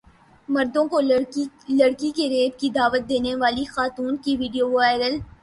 مردوں 0.49 0.85
کو 0.87 0.99
لڑکی 0.99 2.11
کے 2.15 2.27
ریپ 2.29 2.59
کی 2.59 2.69
دعوت 2.75 3.07
دینے 3.09 3.35
والی 3.35 3.65
خاتون 3.65 4.17
کی 4.23 4.35
ویڈیو 4.37 4.69
وائرل 4.71 5.17